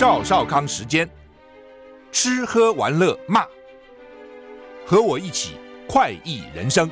[0.00, 1.06] 赵少康时间，
[2.10, 3.44] 吃喝玩乐骂，
[4.86, 5.56] 和我一起
[5.86, 6.90] 快意人生。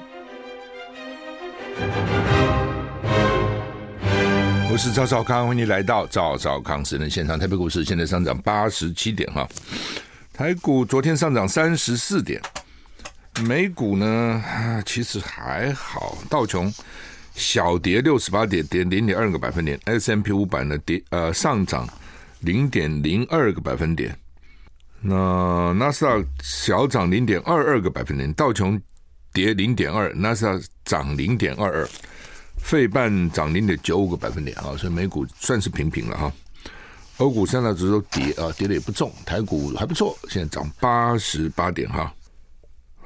[4.71, 7.39] 我是赵少康，欢迎来到赵少康时间现场。
[7.39, 9.49] 台北股市现在上涨八十七点哈，
[10.35, 12.39] 台股昨天上涨三十四点，
[13.47, 14.45] 美股呢
[14.85, 16.71] 其实还好，道琼。
[17.33, 19.81] 小跌六十八点，跌零点二个百分点。
[19.87, 21.89] ，S M P 五百呢跌呃上涨
[22.41, 24.17] 零点零二个百分点。
[25.01, 28.33] 那纳斯达克小涨零点二二个百分点。
[28.35, 28.81] 道琼
[29.33, 31.89] 跌零点二，纳斯达涨零点二二。
[32.57, 36.33] 费半涨零点九五个百分点啊，所以美股算是平平了哈。
[37.19, 39.13] 欧股三大指数跌啊，跌的也不重。
[39.25, 42.13] 台股还不错，现在涨八十八点哈。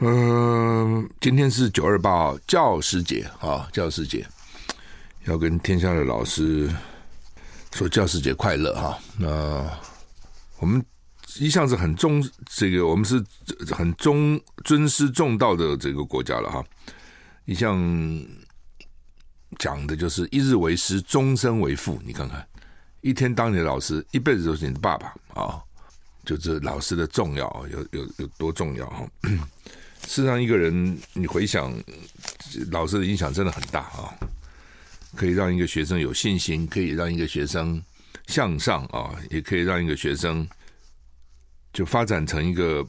[0.01, 4.27] 嗯、今天是九二八教师节啊，教师节
[5.27, 6.69] 要跟天下的老师
[7.73, 8.99] 说教师节快乐哈。
[9.19, 9.69] 那
[10.59, 10.85] 我们
[11.39, 13.23] 一向是很重这个，我们是
[13.75, 16.65] 很重尊师重道的这个国家了哈。
[17.45, 17.77] 一向
[19.59, 22.01] 讲的就是一日为师，终身为父。
[22.05, 22.47] 你看看，
[23.01, 25.61] 一天当你的老师，一辈子都是你的爸爸啊。
[26.25, 29.05] 就这老师的重要有有有多重要哈。
[30.07, 31.73] 事实上，一个人你回想，
[32.71, 34.15] 老师的影响真的很大啊！
[35.17, 37.83] 可以让一个学生有信心，可以让一个学生
[38.27, 40.47] 向上啊，也可以让一个学生
[41.73, 42.87] 就发展成一个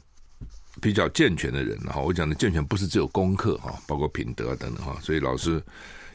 [0.80, 1.78] 比较健全的人。
[1.80, 4.98] 哈，我讲的健全不是只有功课哈，包括品德等等哈。
[5.02, 5.62] 所以老师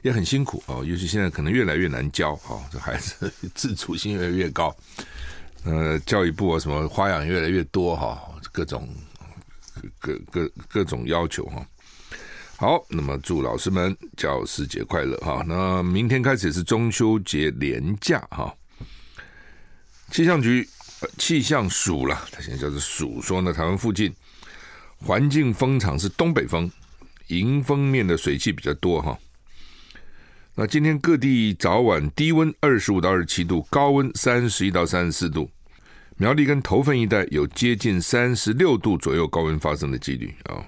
[0.01, 4.75] 也很辛苦啊，尤其现在可能越来越难教啊，这孩子自主性越来越高，
[5.63, 8.88] 呃，教育部啊什么花样越来越多哈，各种。
[10.01, 11.66] 各各各种要求哈，
[12.59, 15.41] 好，那么祝老师们教师节快乐哈。
[15.47, 18.53] 那明天开始是中秋节连假哈。
[20.11, 20.67] 气象局
[21.17, 24.13] 气象署了，它现在叫做署，说呢，台湾附近
[24.97, 26.69] 环境风场是东北风，
[27.28, 29.17] 迎风面的水汽比较多哈。
[30.53, 35.50] 那今天各地早晚低温二十五到二十七度，高温三十一到三十四度。
[36.17, 40.61] 苗栗跟头份一带有接近三十六度左右高温发生的几率啊。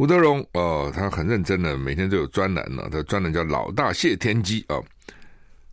[0.00, 2.88] 吴德荣哦，他很认真的，每天都有专栏呢。
[2.90, 4.80] 他专栏叫“老大谢天机”啊。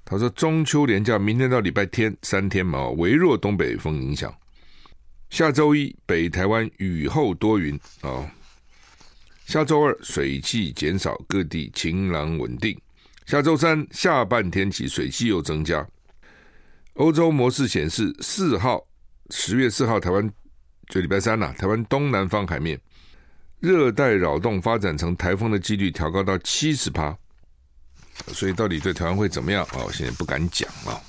[0.03, 4.29] 他说中秋连假明天到礼拜天三天嘛，微弱东北风影响。
[5.29, 8.29] 下周一北台湾雨后多云啊。
[9.45, 12.77] 下周二水汽减少，各地晴朗稳定。
[13.25, 15.87] 下周三下半天起水汽又增加。
[16.95, 18.85] 欧洲模式显示，四号
[19.29, 20.29] 十月四号，台湾
[20.89, 22.77] 就礼拜三了，台湾东南方海面
[23.59, 27.17] 热带扰动发展成台风的几率调高到七十趴，
[28.27, 29.83] 所以到底对台湾会怎么样啊？
[29.85, 31.01] 我现在不敢讲啊，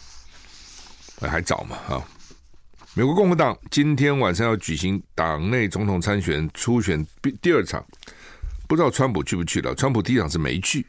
[1.20, 2.02] 还早嘛啊！
[2.94, 7.06] 美国共和党今天晚上要举行党内总统参选初选
[7.40, 7.84] 第二场，
[8.66, 9.74] 不知道川普去不去了。
[9.74, 10.84] 川普第一场是没去，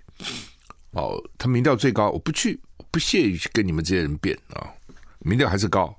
[0.91, 2.59] 哦，他民调最高，我不去，
[2.89, 4.65] 不屑于跟你们这些人辩啊。
[5.19, 5.93] 民调还是高，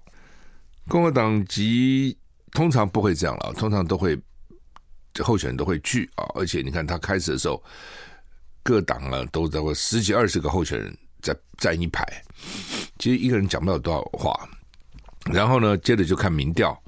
[0.89, 2.17] 共和党籍
[2.53, 4.19] 通常不会这样了，通常都会
[5.19, 7.63] 候选人都会去啊，而且你看他开始的时候，
[8.63, 12.05] 各党啊都在会十几二十个候选人在站一排，
[12.99, 14.49] 其实一个人讲不了多少话，
[15.33, 16.81] 然后呢，接着就看民调，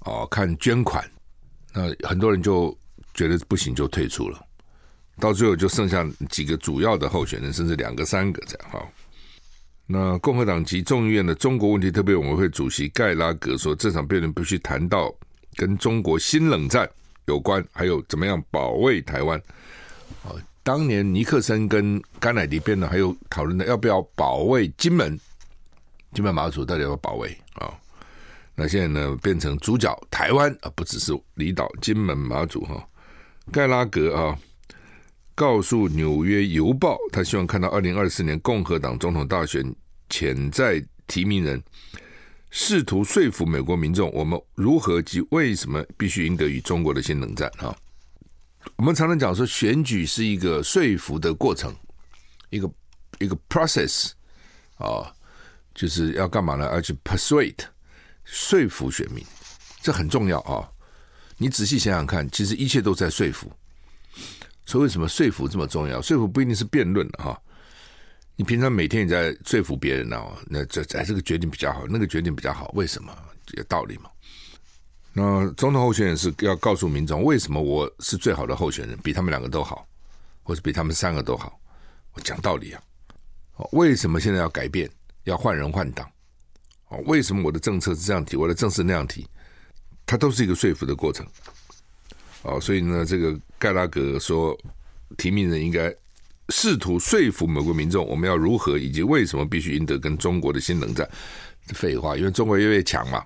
[0.00, 1.08] 哦，看捐款，
[1.72, 2.76] 那很多人就
[3.14, 4.40] 觉得不行就退出了，
[5.18, 8.88] 到最后就剩下几个主要的候选人，甚至两个三个这样哈。
[9.92, 15.12] 那共和党籍众议院的中国问题特别委员会主席盖拉格说，这场辩论必须谈到
[15.56, 16.88] 跟中国新冷战
[17.30, 19.38] 有关，还有怎么样保卫台湾。
[20.24, 25.18] 啊，当年尼克森跟甘乃迪辩论，还有讨论的要不要保卫金门、
[26.12, 27.72] 金门马祖，到底要不要保卫啊？
[28.54, 32.86] 那现在呢，变成主角台湾啊，不只是离岛金门马祖哈。
[33.50, 34.36] 盖拉格啊。
[35.32, 39.64] 告诉《纽约邮报》，他希望看到二零二四年共和党总统大选
[40.10, 41.62] 潜在提名人
[42.50, 47.48] 试图说服美国民众，我们如何及为什么必须赢得与中国的新冷战。
[47.58, 47.74] 哈，
[48.76, 51.74] 我们常常讲说，选举是一个说服的过程，
[52.50, 52.68] 一个
[53.20, 54.10] 一个 process
[54.78, 55.14] 啊，
[55.74, 56.64] 就是要干嘛呢？
[56.72, 57.58] 要去 persuade
[58.24, 59.24] 说服选民，
[59.80, 60.68] 这很重要啊。
[61.38, 63.50] 你仔细想想看，其实一切都在说服。
[64.66, 66.02] 所以为什么说服这么重要？
[66.02, 67.40] 说服不一定是辩论的哈。
[68.40, 73.14] 你平常每天也在说服别人呢，那这哎这个决定比较好，那个决定比较好，为什么？
[73.52, 74.08] 有道理嘛？
[75.12, 79.86] 那总统候选人是要告诉民众，为什么我是最好的候选人，比他们两个都好，
[80.42, 81.60] 或者比他们三个都好？
[82.14, 82.82] 我讲道理啊。
[83.72, 84.90] 为什么现在要改变？
[85.24, 86.10] 要换人换党？
[86.88, 89.28] 哦，为什么我的政策是这样提，我的政策那样提，
[90.06, 91.26] 它都是一个说服的过程。
[92.40, 94.58] 哦，所以呢，这个盖拉格说，
[95.18, 95.94] 提名人应该
[96.50, 101.08] 试图说服美国民众，我们要如何以及为什么必须赢得跟中国的新冷战。
[101.74, 103.24] 废话，因为中国越来越强嘛，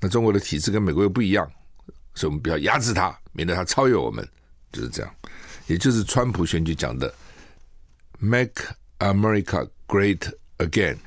[0.00, 1.50] 那中国的体制跟美国又不一样，
[2.14, 4.26] 所以我们不要压制它，免得它超越我们，
[4.70, 5.12] 就是这样。
[5.66, 7.12] 也就是川普选举讲的
[8.20, 8.64] “Make
[9.00, 10.98] America Great Again”，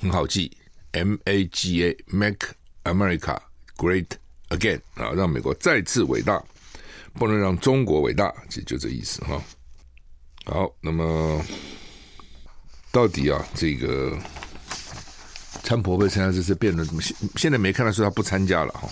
[0.00, 0.56] 很好记
[0.92, 2.48] ，M A G A，Make
[2.84, 3.38] America
[3.76, 4.08] Great
[4.48, 6.42] Again 啊，让美国再次伟大，
[7.14, 9.40] 不能让中国伟大，就就这意思哈。
[10.46, 11.44] 好，那么
[12.90, 14.16] 到底啊，这个。
[15.64, 16.86] 川普会参加这次辩论？
[17.02, 18.88] 现现在没看到说他不参加了哈？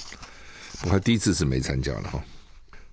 [0.81, 2.21] 他第一次是没参加了哈。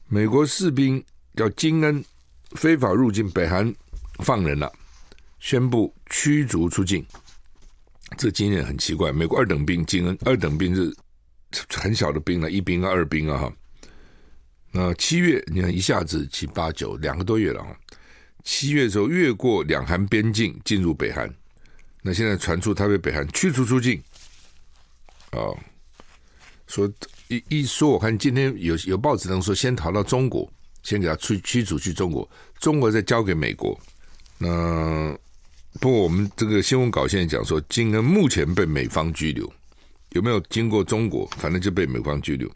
[0.08, 1.04] 美国士兵
[1.36, 2.06] 叫金恩
[2.52, 3.74] 非法入境北韩
[4.20, 4.72] 放人了，
[5.40, 7.04] 宣布驱逐出境。
[8.20, 10.96] 这经验很奇怪，美国二等兵金恩二等兵是
[11.70, 13.54] 很小的兵了，一兵啊二兵啊哈。
[14.72, 17.76] 那七月你看一下子七八九两个多月了哈。
[18.44, 21.34] 七月的时候越过两韩边境进入北韩。
[22.02, 24.02] 那现在传出他被北韩驱逐出境，
[25.30, 25.54] 啊，
[26.66, 26.92] 说
[27.28, 30.52] 一一说，我看今天有有报纸能说先逃到中国，
[30.82, 32.28] 先给他驱驱逐去中国，
[32.60, 33.80] 中国再交给美国。
[34.40, 35.16] 那
[35.80, 39.48] 不过我们这个新闻稿现在讲说，金恩目前被美方拘留，
[40.10, 41.28] 有没有经过中国？
[41.38, 42.52] 反正就被美方拘留。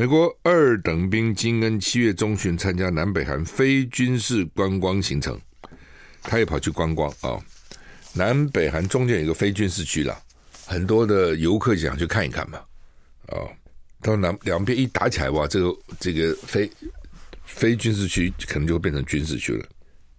[0.00, 5.38] 美国二等兵金恩七月中旬参加南北韩非军事观光行程，
[6.22, 7.38] 他也跑去观光啊。
[8.14, 10.18] 南北韩中间有一个非军事区了，
[10.66, 12.56] 很多的游客想去看一看嘛，
[13.26, 13.50] 啊、哦，
[14.00, 16.70] 到南两边一打起来哇，这个这个非
[17.44, 19.66] 非军事区可能就会变成军事区了。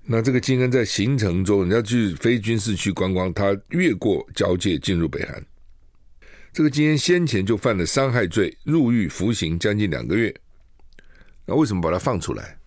[0.05, 5.43] 那这个金恩在行程中，你要去非军事区观光，他越过交界进入北韩。
[6.53, 10.33] 这个金恩先前就犯了伤害罪，入狱服刑将近两个月。
[11.45, 12.57] 那为什么把他放出来？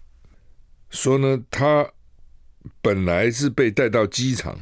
[0.91, 1.87] 说呢，他
[2.81, 4.59] 本来是被带到机场。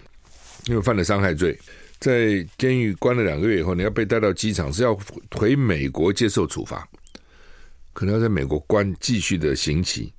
[0.66, 1.58] 因为犯了伤害罪，
[1.98, 4.96] 在监狱关了两个月以后，你要被带到机场，是要
[5.32, 6.88] 回美国接受处罚，
[7.92, 10.12] 可能要在美国关继续的刑期。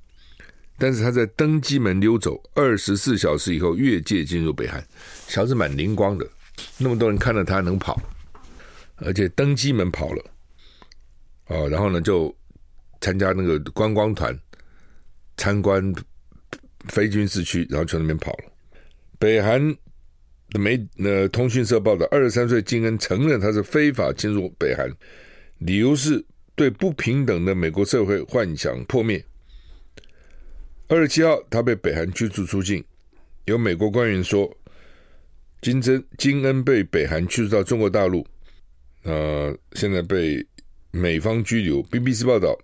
[0.78, 4.86] 但是他在登机门溜走二十四小时以后越界进入北韩，
[5.30, 6.30] 小子蛮灵光的，
[6.78, 7.98] 那么多人看到他能跑，
[9.04, 10.24] 而且登机门跑了，
[11.48, 12.36] 哦，然后呢就
[13.02, 14.38] 参加那个观光团
[15.38, 15.94] 参观
[16.90, 18.52] 非军事区，然后去那边跑了，
[19.20, 19.76] 北韩。
[20.50, 24.88] 的媒呃，通讯社报道，二十三岁金恩承认他是非法进入北韩，
[25.58, 26.24] 理由是
[26.54, 29.26] 对不平等的美国社会幻想破灭。
[30.90, 32.86] 二十七号，他被北韩驱逐出境。
[33.46, 34.56] 有美国官员说，
[35.60, 38.24] 金珍金恩被北韩驱逐到中国大陆，
[39.04, 40.46] 呃，现在被
[40.92, 41.84] 美方拘留。
[41.84, 42.58] BBC 报道，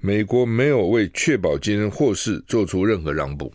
[0.00, 3.52] 美国没有为确保金恩获释做出任何让步。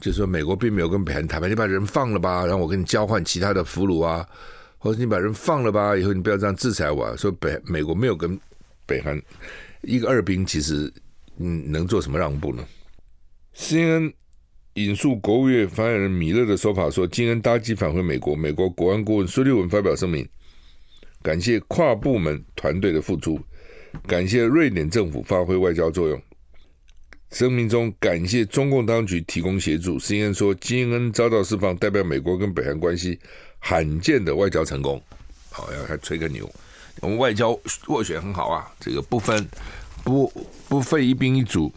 [0.00, 4.26] 就是说，美国并没有跟北韩谈判，你把人放了吧，然后我跟你交换其他的俘虏啊，
[4.78, 7.14] 或者你把人放了吧，以后你不要这样制裁我啊。
[7.16, 8.38] 说北美国没有跟
[8.86, 9.20] 北韩
[9.82, 10.90] 一个二兵，其实
[11.36, 12.64] 嗯能做什么让步呢
[13.54, 14.10] ？CNN
[14.74, 20.26] 引述国务院发言人米勒的说法说，金恩搭机返回美国，美国国安顾问苏利文发表声明，
[21.22, 23.40] 感谢跨部门团队的付出，
[24.06, 26.20] 感谢瑞典政府发挥外交作用。
[27.30, 29.98] 声明中感谢中共当局提供协助。
[29.98, 33.18] CNN 说，金恩遭到释放，代表美国跟北韩关系
[33.60, 35.00] 罕见的外交成功。
[35.48, 36.50] 好，要还吹个牛，
[37.00, 37.52] 我们外交
[37.86, 39.46] 斡旋很好啊，这个不分
[40.02, 40.32] 不
[40.68, 41.72] 不费一兵一卒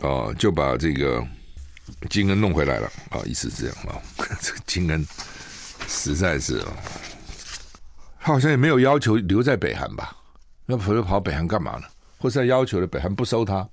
[0.00, 1.26] 啊，就把这个
[2.08, 4.00] 金恩弄回来了啊，意思是这样啊。
[4.40, 5.06] 这个金恩
[5.86, 6.76] 实在是啊，
[8.26, 10.16] 他好像也没有要求留在北韩吧？
[10.64, 11.86] 那否则跑北韩干嘛呢？
[12.18, 13.64] 或是他要求了北韩不收他？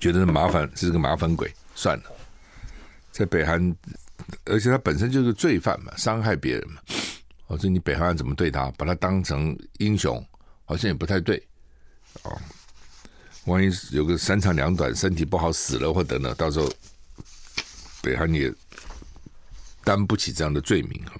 [0.00, 2.04] 觉得是麻烦，是个麻烦鬼，算了。
[3.12, 3.72] 在北韩，
[4.46, 6.80] 而且他本身就是罪犯嘛，伤害别人嘛。
[7.46, 10.20] 我说你北韩怎么对他，把他当成英雄，
[10.64, 11.40] 好像也不太对。
[12.24, 12.36] 哦，
[13.44, 16.68] 万一有个三长两短，身体不好死了或等等，到时候
[18.02, 18.52] 北韩也
[19.84, 21.14] 担不起这样的罪名啊。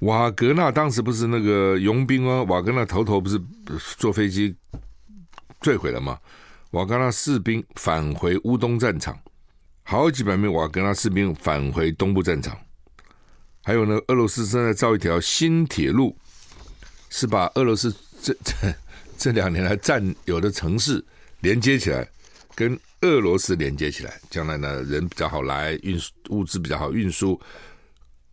[0.00, 2.44] 瓦格纳当时不是那个佣兵吗？
[2.44, 3.40] 瓦格纳头头不是
[3.96, 4.54] 坐飞机
[5.60, 6.18] 坠毁了吗？
[6.72, 9.18] 瓦格纳士兵返回乌东战场，
[9.82, 12.56] 好几百名瓦格纳士兵返回东部战场。
[13.64, 16.16] 还有呢，俄罗斯正在造一条新铁路，
[17.10, 18.54] 是把俄罗斯这这
[19.16, 21.04] 这两年来占有的城市
[21.40, 22.08] 连接起来，
[22.54, 27.38] 跟俄罗斯连接起来，将来呢人比较好来运输，物资比较好运输，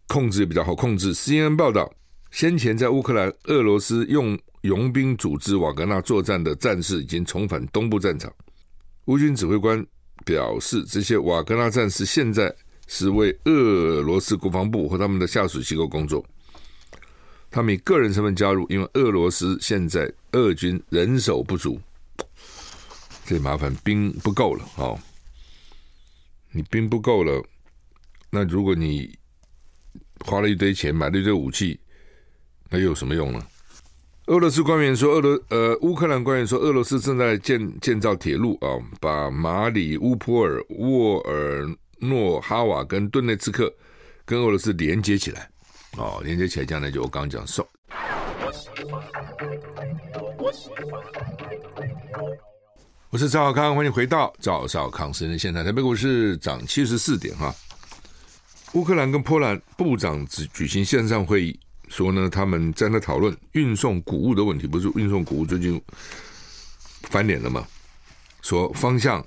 [0.07, 1.13] 控制也比较好控制。
[1.13, 1.91] CNN 报道，
[2.31, 8.31] 先前在乌克兰俄罗斯用佣兵组织瓦格纳作战的战士已经重返东部战场。
[9.05, 9.85] 乌军指挥官
[10.25, 12.53] 表示，这些瓦格纳战士现在
[12.87, 16.25] 是为俄罗斯国防部和他们的下属机构工作。
[17.51, 21.79] 他们以个人身份加入，因为俄罗斯现在俄军人手不足，
[23.25, 24.99] 这麻烦兵不够了哦。
[26.51, 27.43] 你兵不够了，
[28.29, 29.17] 那如果你
[30.19, 31.79] 花了一堆钱买了一堆武器，
[32.69, 33.45] 那又有什么用呢？
[34.27, 41.63] 俄罗斯官员说，俄罗呃乌克兰官员说，俄罗斯正在建建造铁路啊，把马里乌波尔、沃尔
[41.99, 43.71] 诺哈瓦跟顿内茨克
[44.25, 45.47] 跟俄罗斯连接起来。
[45.97, 47.67] 哦，连接起来，将来就我刚刚讲说。
[53.11, 55.63] 我是赵小康，欢迎回到赵少康私人现场。
[55.63, 57.53] 台北股市涨七十四点哈。
[58.75, 65.81] 乌克兰跟波兰部长只举行线上会议，说呢他们在那讨论运送谷物的问题，不是运送谷物最近
[67.03, 67.65] 翻脸了吗？
[68.41, 69.25] 说方向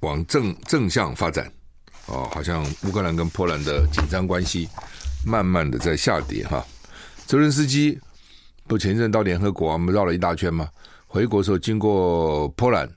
[0.00, 1.50] 往正正向发展
[2.06, 4.68] 哦，好像乌克兰跟波兰的紧张关系。
[5.26, 6.64] 慢慢的在下跌哈，
[7.26, 7.98] 泽伦斯基
[8.68, 10.68] 不前一阵到联合国，我们绕了一大圈嘛。
[11.08, 12.88] 回国时候经过波兰，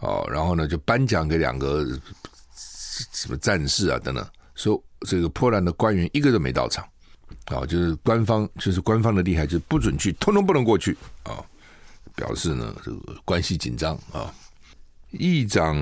[0.00, 1.86] 哦，然后呢就颁奖给两个
[3.12, 6.84] 什么战士啊等等，说这个波兰的官员一个都没到场，
[7.46, 11.44] 啊，就是官方就是官方的厉害，就是不准去，通通不能过去啊，
[12.14, 14.32] 表示呢这个关系紧张啊。
[15.10, 15.76] 议长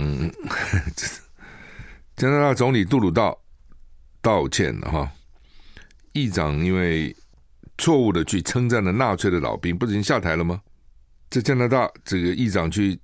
[2.17, 3.39] 加拿大总理杜鲁道
[4.21, 5.11] 道歉了哈。
[6.13, 7.17] 议长因为
[7.79, 10.61] 错误的去称赞了纳粹的老兵，不是已经下台了吗？
[11.31, 13.01] 在加拿大，这个议长去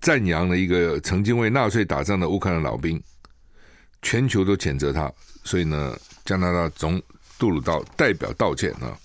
[0.00, 3.00] 赞扬了一个曾经为纳粹打仗的乌克兰老兵，
[4.02, 5.12] 全球都谴责他，
[5.44, 7.00] 所以呢，加拿大总
[7.38, 8.96] 杜鲁道代表道歉啊。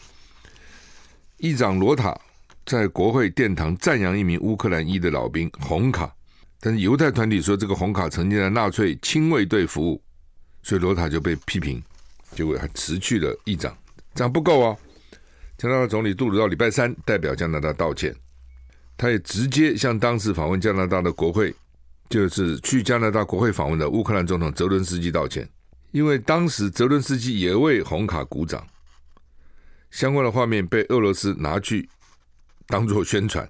[1.37, 2.17] 议长罗塔
[2.65, 6.13] 在国会殿堂赞扬一名乌克兰裔的老兵红卡，
[6.59, 10.01] 但是犹太团体说这个红卡曾经在纳粹亲卫队服务，
[10.63, 11.81] 所以罗塔就被批评。
[12.31, 13.77] 结果还辞去了议长，
[14.13, 14.77] 这样不够哦。
[15.57, 18.13] 加拿大总理杜鲁道礼拜三代表加拿大道歉，
[18.97, 21.55] 他也直接向当时访问加拿大的国会，
[22.09, 25.50] 就是去加拿大国会访问的乌克兰总统泽伦斯基道歉，
[25.91, 28.65] 因为当时泽伦斯基也为红卡鼓掌，
[29.89, 31.89] 相关的画面被俄罗斯拿去
[32.67, 33.50] 当做宣传。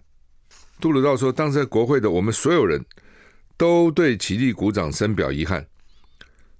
[0.79, 2.83] 杜鲁道说，当时在国会的我们所有人
[3.57, 5.65] 都对起立鼓掌深表遗憾。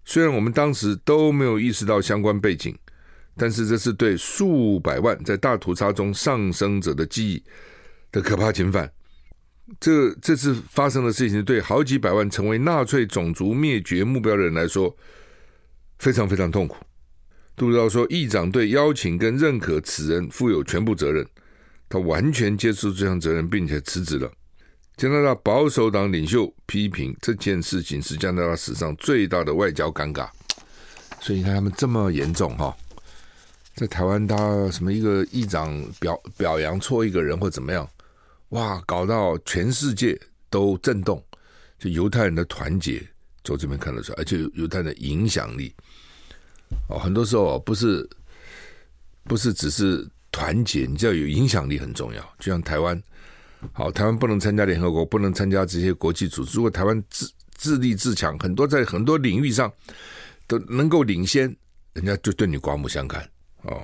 [0.04, 2.78] 虽然我们当时都没有意识到相关背景，
[3.36, 7.44] 但是这是对数百万在大屠杀中丧生者的记忆
[8.12, 8.92] 的可怕侵犯。
[9.80, 14.96] 这这次发生的事情，对好几百万成为纳粹种族灭绝目标的人来说，
[15.98, 16.78] 非常非常痛苦。
[17.56, 21.26] 杜鲁道说，议长对邀请跟认可此人负有全部责任，
[21.90, 24.32] 他完全接受这项责任，并且辞职了。
[24.98, 30.30] 加拿大保守党领袖批评这件事情是加拿大史上最大的外交尴尬，
[31.20, 32.76] 所以你看他们这么严重哈，
[33.76, 37.90] 在台湾他什么一个议长表表扬错一个人或怎么样，
[38.50, 41.24] 哇，搞到全世界都震动，
[41.80, 43.02] 就犹太人的团结
[43.44, 45.74] 从这边看得出来，而且犹太人的影响力
[46.90, 48.08] 哦，很多时候不是
[49.24, 53.02] 不是只是团结，你知道有影响力很重要，就像台湾。
[53.74, 56.56] 好，台湾不能参加联合国，不能参加这些国际组织。
[56.56, 59.72] 如果台湾自自立自强，很多在很多领域上
[60.46, 61.56] 都能够领先，
[61.94, 63.28] 人家就对你刮目相看
[63.64, 63.82] 哦。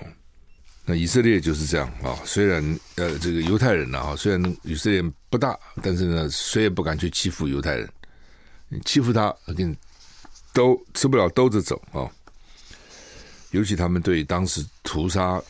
[0.95, 2.63] 以色列就是这样啊、虽然
[2.95, 7.89] 呃，这个犹太人呢，啊，虽然以色列不大，但是呢，谁也不敢去欺负犹太人。
[8.69, 9.75] 你欺负他，给你
[10.53, 12.10] 都吃不了兜着走啊、
[13.51, 15.41] 尤其他们对当时屠杀。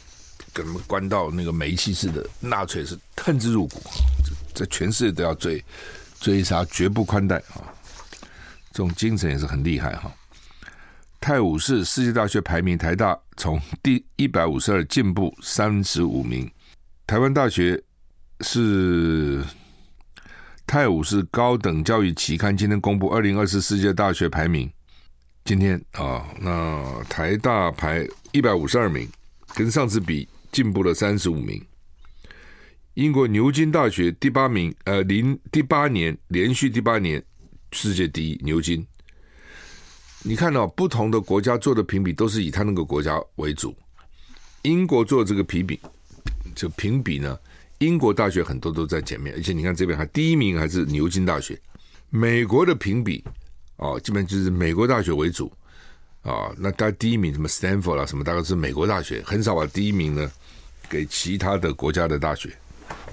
[0.53, 3.81] 给他们关到那个煤气室的纳粹是恨之入骨，
[4.53, 5.63] 在全世界都要追
[6.19, 7.71] 追杀，绝不宽待啊！
[8.73, 10.13] 这种精神也是很厉害哈。
[11.21, 16.49] 泰晤士世界大学排名，台大从第一百五十二进步三十五名。
[17.05, 17.81] 台湾大学
[18.39, 19.43] 是
[20.65, 24.67] 泰晤士高等教育期刊今天公布二零二四世界大学排名，
[25.45, 29.07] 今天啊，那台大排一百五十二名，
[29.53, 30.27] 跟上次比。
[30.51, 31.65] 进步了三十五名。
[32.95, 37.23] 英国牛津大学第八名，呃，零第八年连续第八年
[37.71, 38.37] 世界第一。
[38.43, 38.85] 牛津，
[40.23, 43.75] 你看到、不同的国家做的评比都是以他那个国家为主。
[44.63, 45.79] 英国做这个评比，
[46.53, 47.37] 就评比呢，
[47.79, 51.59] 英国大学很多都在前面，而且你看这边还第一名还是牛津大学。
[52.11, 53.23] 美国的评比
[53.77, 55.51] 哦，基本就是美国大学为主，
[56.21, 60.31] 啊，那大概第一名什么 Stanford 啦，什么大概是美国大学，很少把第一名呢
[60.87, 62.55] 给其他的国家的大学。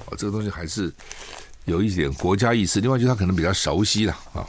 [0.06, 0.92] 哦，这个东西还是
[1.64, 2.82] 有一点国家意识。
[2.82, 4.46] 另外，就是他可能比较熟悉了啊。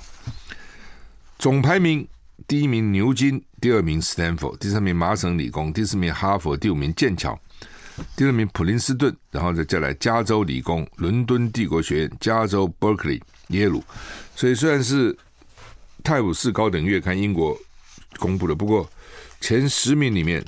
[1.37, 2.05] 总排名
[2.47, 7.39] 第一名牛津，第二名 Stanford，第三名麻省理工，第四名哈佛，第五名剑桥，
[8.15, 13.83] 第六名普林斯顿，然后再再来加州理工、伦敦帝国学院、加州 Berkeley、耶鲁。
[14.35, 15.13] 所以虽然是
[16.03, 17.57] 《泰晤士高等月刊》英国。
[18.17, 18.89] 公布的，不过
[19.39, 20.43] 前十名里面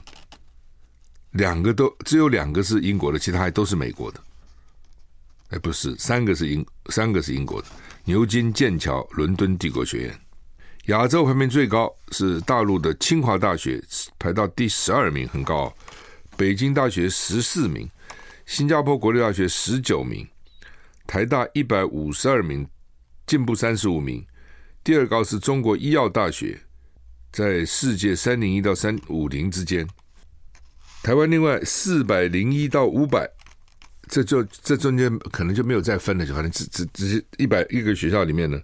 [1.33, 4.19] 两个都只有两个是英国的，其他还都是美国的。
[5.51, 7.67] 哎，不是，三个是英，三个是英国的。
[8.03, 10.20] 牛津、剑桥、伦敦帝国学院。
[10.85, 13.81] 亚洲排名最高是大陆的清华大学，
[14.17, 15.71] 排到第十二名，很高。
[16.35, 17.87] 北京大学十四名，
[18.45, 20.27] 新加坡国立大学十九名，
[21.05, 22.67] 台大一百五十二名，
[23.27, 24.25] 进步三十五名。
[24.83, 26.59] 第二高是中国医药大学。
[27.31, 29.87] 在世界三零一到三五零之间，
[31.01, 33.25] 台湾另外四百零一到五百，
[34.09, 38.59] 这就这中间可能就没有再分了，就反正只只只是一百一个学校里面呢，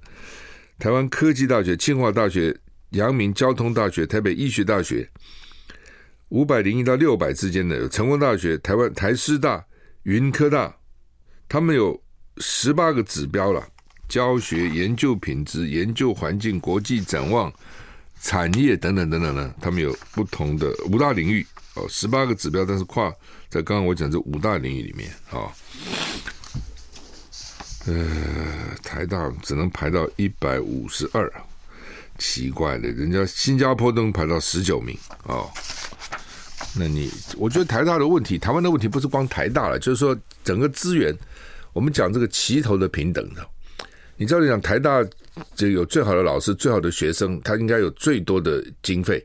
[0.80, 2.56] 台湾科技大学、清华大学、
[2.92, 5.10] 阳明交通大学、台北医学大学，
[6.30, 9.66] 五百零一到六百之间的有成功大学、台湾台师大、
[10.04, 10.76] 云科大，
[11.50, 12.00] 他们有
[12.38, 13.68] 十八个指标了，
[14.08, 17.52] 教学、研究品质、研究环境、国际展望。
[18.20, 23.14] 产业等等等等呢，他们有不同的五大领域哦，十八个指标，但是跨
[23.48, 25.52] 在刚刚我讲这五大领域里面啊、哦，
[27.88, 31.32] 呃，台大只能排到一百五十二，
[32.18, 35.50] 奇怪的，人家新加坡都能排到十九名哦。
[36.76, 41.16] 那你我觉得台大的问题，台湾的问题不是光台大了，就是说整个资源，
[41.74, 43.48] 我们讲这个齐头的平等的，
[44.16, 45.04] 你照理讲台大。
[45.56, 49.24] 就有最好的老师、最好的学生，他应该有最多的经费，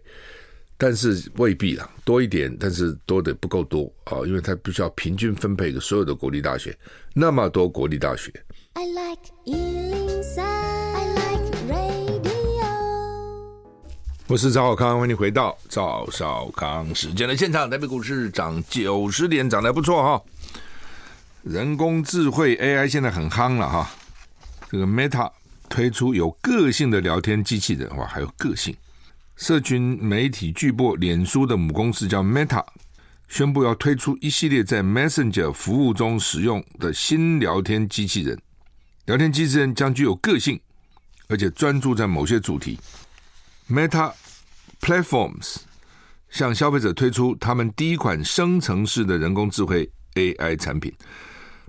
[0.77, 6.77] 但是未必啊，多一点，但是多的不够多啊，因为他必须要平均分配给所有的国立大学，
[7.15, 8.31] 那么多国立大学。
[8.75, 12.65] I like 103, I like radio。
[14.27, 17.69] 我是赵少康，欢迎你回到赵少康时间的现场。
[17.69, 20.23] 台北股市涨九十点，涨得不错哈。
[21.43, 23.91] 人工智慧 AI 现在很夯了哈，
[24.71, 25.31] 这个 Meta。
[25.69, 28.75] 推出有个性的聊天机器人，哇，还有个性！
[29.37, 32.65] 社群媒体巨擘脸书的母公司叫 Meta，
[33.29, 38.39] 宣布要推出一系列在 Messenger 服务中使用的新聊天机器人。
[39.07, 40.61] 聊天机器人将具有个性，
[41.29, 42.79] 而且专注在某些主题。
[43.69, 44.13] Meta
[44.81, 45.57] Platforms
[46.31, 50.93] 向消费者推出他们第一款生成式的人工智慧 AI 产品。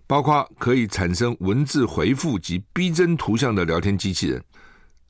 [0.06, 4.44] 包括可以产生文字回复及逼真图像的聊天机器人。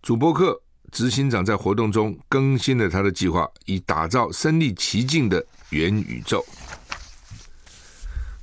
[0.02, 6.46] 主播克执行长在活动中更新了他的计划，以打造身临其境的元宇宙。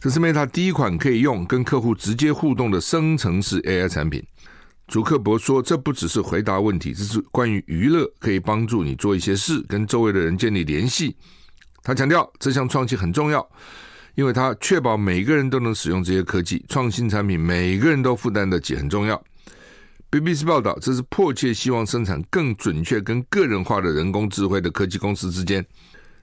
[0.00, 4.24] 这是 Meta 第一款可以用跟客户直接互动的生成式 AI 产品。
[4.88, 11.14] 祖克伯说：“这不只是回答问题，这是关于娱乐，可以帮助你做一些事，跟周围的人建立联系。”
[11.84, 13.46] 他强调，这项创新很重要。
[14.16, 19.22] 因为它确保每个人都能使用这些科技创新产品，每个人都负担得起很重要。
[20.10, 25.64] BBC 报道，这是迫切希望生产更准确、跟个人化的人工智慧的科技公司之间，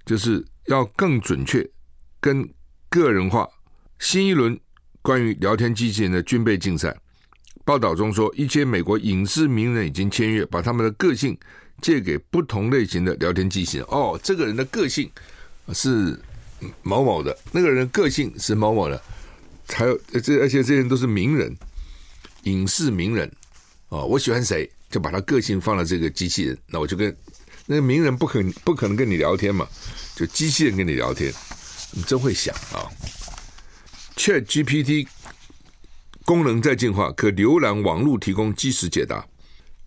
[0.05, 1.67] 就是要更准确、
[2.19, 2.47] 跟
[2.89, 3.47] 个人化。
[3.99, 4.59] 新一轮
[5.01, 6.95] 关于聊天机器人的军备竞赛，
[7.65, 11.37] 报道中说，一些美国影视名人已经签约，把他们的个性
[11.81, 13.85] 借给不同类型的聊天机器人。
[13.89, 15.09] 哦，这个人的个性
[15.73, 16.19] 是。
[16.81, 18.99] 某某的那个人个性是某某的，
[19.67, 21.55] 还有这而且这些人都是名人，
[22.45, 23.31] 影视名人
[23.89, 27.15] 哦，我喜欢谁就把他个性放到这个机器人，那我就跟
[27.67, 29.67] 那个名人不可不可能跟你聊天嘛，
[30.15, 31.31] 就机器人跟你聊天，
[31.91, 32.89] 你真会想啊
[34.17, 35.07] ！ChatGPT
[36.25, 39.25] 功能在进化，可浏览网络提供即时解答。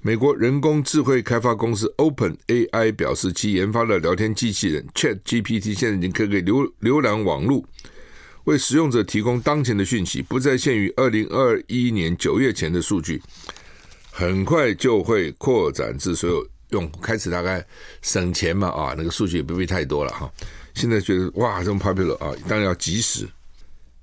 [0.01, 7.63] 美国人工智慧开发公司 OpenAI 表示，其研发的聊天机器人 ChatGPT 现在已经可以浏浏览网络，
[8.45, 13.21] 为使用者提供当前的讯息，不再限于二零二一年九月前的数据，
[14.11, 17.01] 很快就会扩展至所有用户。
[17.03, 17.63] 开始大概
[18.01, 20.33] 省钱嘛啊，那个数据也不必太多了哈。
[20.73, 23.29] 现在觉得哇，这么 popular 啊，当然要及时。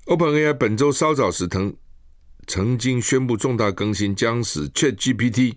[0.08, 1.76] OpenAI 本周稍早时曾
[2.48, 5.56] 曾经宣布重大更新，将使 ChatGPT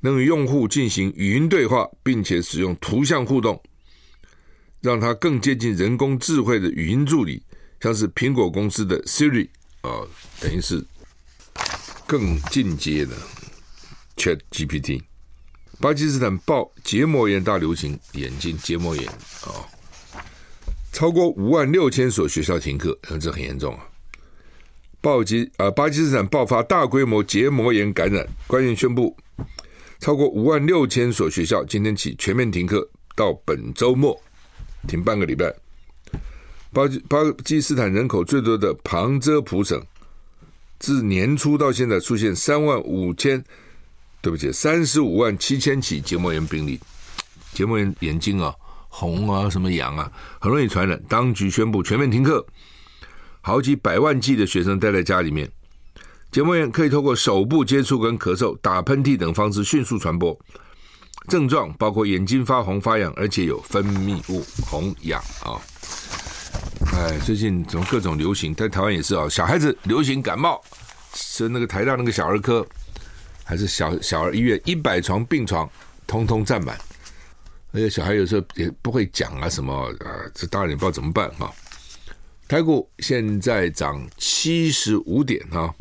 [0.00, 3.62] 能与用户进行语音对话，并且使用图像互动，
[4.82, 7.42] 让它更接近人工智慧的语音助理，
[7.80, 9.48] 像是苹果公司的 Siri
[9.80, 10.04] 啊，
[10.38, 10.84] 等于是
[12.06, 13.16] 更进阶的
[14.18, 15.00] ChatGPT。
[15.80, 19.64] 巴基斯坦报结膜炎大流行，眼睛结膜炎啊、哦，
[20.92, 23.88] 超过五万六千所学校停课，这很严重啊。
[25.00, 29.16] 暴击啊，巴基斯坦爆发大规模结膜炎感染，官员宣布，
[29.98, 34.16] 超过五万六千所学校今天起全面停课，到本周末
[34.86, 35.52] 停半个礼拜。
[36.72, 39.82] 巴基巴基斯坦人口最多的旁遮普省，
[40.78, 43.42] 自年初到现在出现三万五千。
[44.20, 46.78] 对不起，三十五万七千起结膜炎病例，
[47.52, 48.54] 结膜炎眼睛啊
[48.94, 51.02] 红啊什么痒啊，很容易传染。
[51.08, 52.46] 当局宣布全面停课，
[53.40, 55.50] 好几百万计的学生待在家里面。
[56.30, 60.38] 结膜炎可以透过手部接触跟咳嗽、打喷嚏等方式迅速传播，
[61.28, 65.56] 症状包括眼睛发红发痒，而且有分泌物红痒啊。
[66.92, 70.60] 哎，最近怎么各种流行，在台湾也是啊，小孩子流行感冒，
[71.14, 72.66] 是那个台大那个小儿科。
[73.44, 75.68] 还是小小儿医院一百床病床
[76.06, 76.78] 通通占满，
[77.72, 81.50] 而且小孩有时候也不会讲啊什么啊，这大人也不知道怎么办哈。
[82.46, 85.74] 台股现在涨七十五点哈。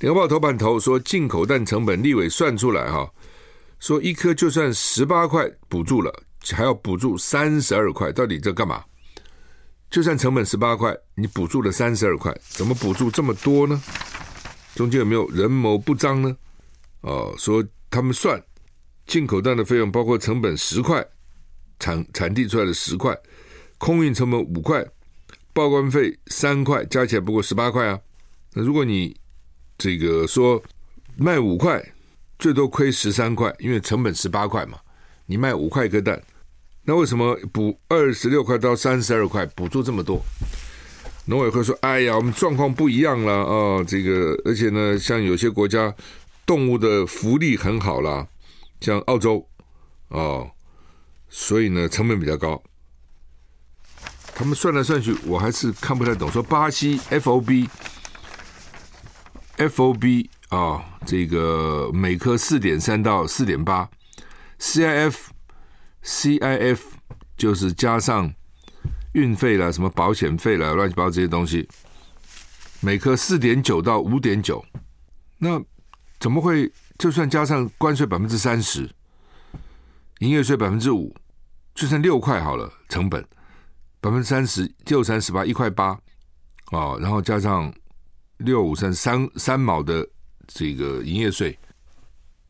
[0.00, 3.10] 联合报头版头说进口蛋成本立委算出来哈，
[3.80, 6.22] 说一颗就算十八块补助了，
[6.52, 8.82] 还要补助三十二块，到底这干嘛？
[9.90, 13.82] 就算成本十八块，你补助了三十二块，怎么补助这么多呢？
[14.74, 16.36] 中间有没有人谋不臧呢？
[17.00, 18.40] 哦，说他们算
[19.08, 21.04] 进口蛋的费用，包括成本十块，
[21.80, 23.18] 产产地出来的十块，
[23.78, 24.86] 空运成本五块，
[25.54, 27.98] 报关费三块，加起来不过十八块啊。
[28.52, 29.16] 那如果你
[29.78, 30.62] 这个说
[31.16, 31.82] 卖五块，
[32.38, 34.78] 最多亏十三块，因为成本十八块嘛，
[35.24, 36.22] 你卖五块一个蛋，
[36.84, 40.22] 那为什么补二十六块到三十二块，补助这么多？
[41.24, 45.94] 农委会说：“哎呀，我们状况不一样了啊，这个而且呢，像有些国家。”
[46.48, 48.26] 动物的福利很好啦，
[48.80, 49.48] 像澳洲
[50.08, 50.50] 哦，
[51.28, 52.62] 所以呢成本比较高。
[54.34, 56.30] 他们算来算去，我还是看不太懂。
[56.30, 57.68] 说巴西 FOB
[59.56, 63.90] FOB 啊、这个每颗四点三到四点八
[64.58, 65.16] ，CIF
[66.04, 66.78] CIF
[67.36, 68.32] 就是加上
[69.12, 71.68] 运费了、什么保险费了、乱七八糟这些东西，
[72.80, 74.64] 每颗四点九到五点九，
[75.38, 75.62] 那。
[76.20, 76.68] 怎么会？
[76.98, 78.90] 就算加上关税百分之三十，
[80.18, 81.14] 营业税百分之五，
[81.72, 83.24] 就算六块好了，成本
[84.00, 85.96] 百分之三十，六三十八，一块八，
[86.72, 87.72] 哦，然后加上
[88.38, 90.04] 六五三三三毛的
[90.48, 91.56] 这个营业税，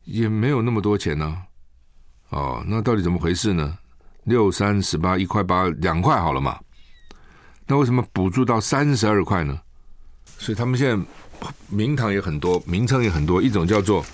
[0.03, 1.43] 也没有那么多钱呢、
[2.29, 3.77] 哦，那到底怎么回事呢？
[4.23, 6.59] 六三十八，一块八，两块好了嘛？
[7.67, 9.61] 那为什么补助到三十二块呢？
[10.39, 11.05] 所以他们现在。
[11.69, 13.41] 名堂也很多，名称也很多。
[13.41, 14.05] 一种叫做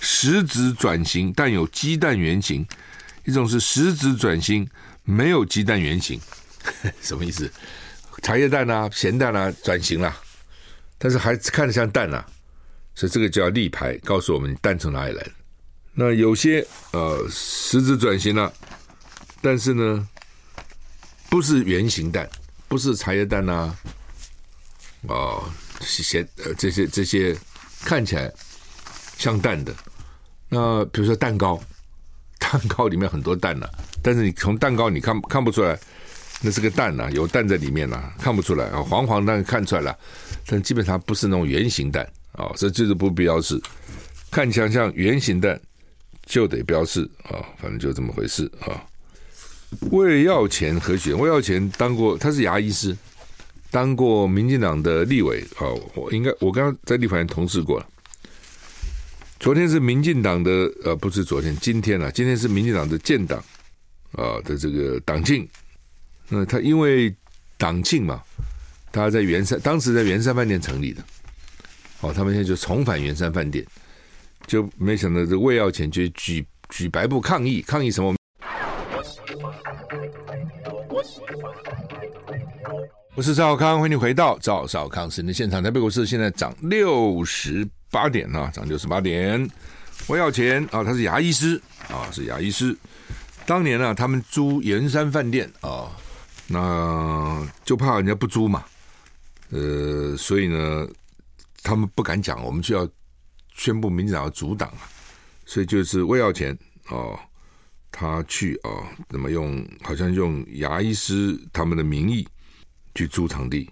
[0.00, 2.64] 实质转型，但有鸡蛋原型；
[3.24, 4.68] 一种是实质转型，
[5.04, 6.20] 没有鸡蛋原型。
[7.00, 7.50] 什么意思？
[8.22, 10.14] 茶叶蛋啊，咸蛋啊，转型了，
[10.98, 12.26] 但是还看着像蛋啊，
[12.94, 15.30] 所以这个叫立牌，告诉我们蛋从哪里来的。
[15.94, 18.52] 那有些呃实质转型了，
[19.40, 20.08] 但是呢，
[21.28, 22.28] 不是圆形蛋，
[22.68, 23.76] 不是茶叶蛋啊，
[25.02, 25.50] 哦。
[25.80, 27.38] 咸呃这些这些
[27.84, 28.30] 看起来
[29.16, 29.72] 像蛋的，
[30.48, 31.60] 那比如说蛋糕，
[32.38, 33.70] 蛋糕里面很多蛋呐、啊，
[34.02, 35.78] 但是你从蛋糕你看看不出来，
[36.40, 39.98] 那是个蛋呐、啊，有蛋在里面呐、啊，看不出来啊，黄黄蛋看出来了，
[40.46, 43.60] 但基本上不是那种圆形蛋啊、哦，这就是不标示，
[44.30, 45.60] 看起来像圆形蛋
[46.26, 48.82] 就得标示啊、反正就这么回事啊。
[49.90, 51.12] 魏耀前何许？
[51.12, 52.96] 魏耀前当过，他是牙医师。
[53.70, 57.86] 当过民进党的立委啊，我应该我刚刚在立法院同事过了。
[59.38, 60.50] 昨天是民进党的
[60.84, 63.38] 呃，不是昨天，今天啊，今天是民进党的建党
[64.12, 65.48] 啊的这个党庆。
[66.28, 67.14] 那他因为
[67.56, 68.20] 党庆嘛，
[68.90, 71.02] 他在圆山，当时在圆山饭店成立的。
[72.00, 73.64] 哦，他们现在就重返圆山饭店，
[74.46, 78.14] 就没想到这魏耀前就举举白布抗议，抗议什么？
[83.14, 85.62] 我是赵少康，欢迎回到赵少康时间的现场。
[85.62, 89.48] 台北股市现在涨六十八点啊，涨六十八点。
[90.06, 92.76] 我要钱啊，他是牙医师啊，是牙医师。
[93.46, 95.90] 当年呢、啊，他们租盐山饭店啊，
[96.46, 98.64] 那就怕人家不租嘛，
[99.50, 100.88] 呃，所以呢，
[101.62, 102.88] 他们不敢讲，我们就要
[103.54, 104.88] 宣布民进党要阻挡啊，
[105.46, 107.18] 所以就是我要钱啊，
[107.90, 108.70] 他去啊，
[109.08, 109.66] 那么用？
[109.82, 112.26] 好像用牙医师他们的名义。
[112.94, 113.70] 去租场地，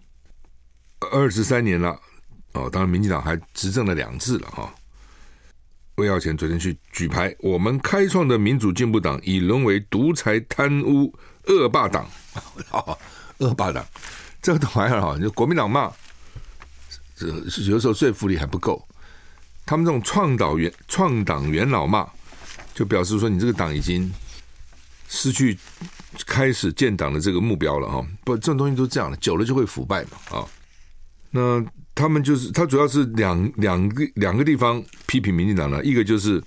[1.11, 2.01] 二十三年了
[2.57, 4.75] 哦，当然民进党还执政了两次了哈。
[5.97, 11.11] 魏耀前昨天去举牌，我们开创的民主进步党已沦为独裁贪污
[11.45, 12.07] 恶霸党，
[13.39, 13.83] 恶霸党，
[14.43, 15.91] 这个玩意儿哈，就国民党骂，
[17.15, 17.27] 这
[17.71, 18.87] 有时候说服力还不够，
[19.65, 22.07] 他们这种创党元创党元老骂，
[22.75, 24.13] 就表示说你这个党已经
[25.09, 25.59] 失去
[26.27, 30.45] 开始建党的这个目标了哈，不，这种东西都这样的，久了就会腐败嘛啊，
[31.31, 31.65] 那。
[31.97, 36.39] 他们就是他，主要是两两个两个地方批评民进党呢，一个就是，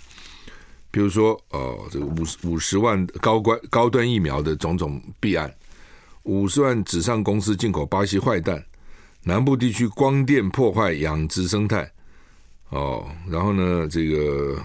[0.92, 5.52] 比如说，呃，这个五十五十万高官高端疫苗的种种弊案，
[6.22, 8.64] 五十万纸上公司进口巴西坏蛋，
[9.24, 11.92] 南部地区光电破坏养殖生态，
[12.70, 14.64] 哦，然后呢，这个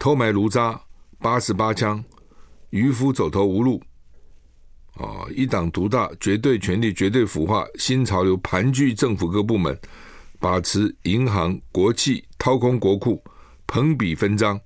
[0.00, 0.80] 偷埋炉渣
[1.20, 2.04] 八十八枪，
[2.70, 3.80] 渔夫走投无路。
[4.96, 5.24] 啊！
[5.34, 9.78] 一党独大，绝对权力，绝对腐化，新潮流盘踞政府各部门，
[10.38, 13.22] 把持银行、国企，掏空国库，
[13.66, 14.58] 朋比分赃。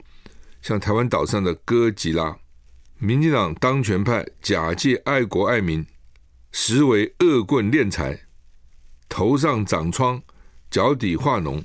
[0.62, 2.36] 像台湾岛上的哥吉拉，
[2.98, 5.84] 民进党当权派假借爱国爱民，
[6.52, 8.18] 实为恶棍敛财，
[9.08, 10.22] 头上长疮，
[10.70, 11.62] 脚底化脓，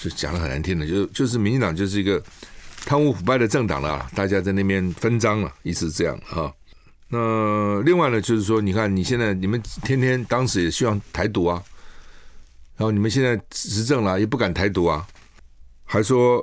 [0.00, 2.22] 就讲的很难听的，就就是民进党就是一个
[2.84, 6.52] 贪污腐败的政党了，大家在那边分赃了，意思是这样啊。
[7.14, 11.62] 那另外呢，就是说，你看你现在你们天天当时也希望台独啊，
[12.74, 15.06] 然后你们现在执政了也不敢台独啊，
[15.84, 16.42] 还说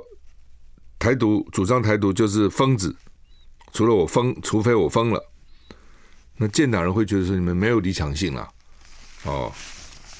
[0.96, 2.94] 台独主张台独就是疯子，
[3.72, 5.20] 除了我疯，除非我疯了。
[6.36, 8.48] 那建党人会觉得说你们没有理想性了，
[9.24, 9.52] 哦，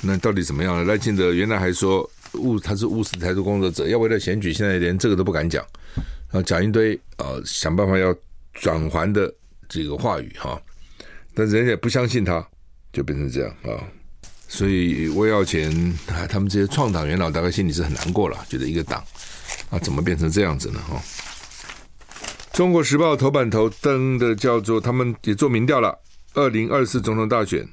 [0.01, 0.85] 那到底怎么样呢？
[0.85, 8.13] 赖清德原来还说务他是务实台独工作者，要为了选举，现在连这个都不敢讲，然后讲一堆啊、呃，想办法要
[8.53, 9.33] 转还的。
[9.71, 10.61] 这个话语哈，
[11.33, 12.47] 但人家也不相信他，
[12.93, 13.81] 就变成这样啊。
[14.49, 15.71] 所以魏耀前
[16.09, 19.03] 啊，他们这些创党元老大概心里是很难过了，觉得一个党
[19.71, 20.81] 啊怎么变成这样子呢？
[20.81, 21.01] 哈。
[22.53, 25.97] 中国时报头版头登的叫做他们也做民调了，
[26.35, 27.67] 二零二四总统大选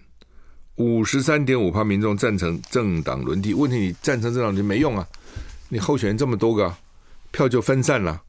[0.76, 3.56] 五十三点五趴民众赞成政党轮替。
[3.56, 5.06] 问题你赞成政党就没用啊，
[5.68, 6.72] 你候选人这么多个，
[7.32, 8.22] 票就分散了。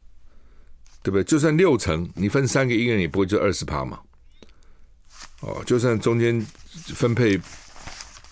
[1.03, 1.25] 对不对？
[1.25, 3.99] 就算六成，你分三个一个人也不会就二十趴嘛。
[5.41, 6.45] 哦，就算中间
[6.95, 7.41] 分配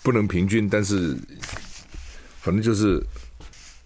[0.03, 1.17] 不能平均，但是
[2.41, 3.01] 反正就是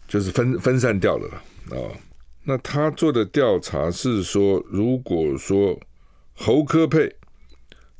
[0.08, 1.44] 就是分分散掉了了。
[1.78, 1.96] 哦，
[2.44, 5.80] 那他做的调查是说，如果说
[6.34, 7.16] 侯柯配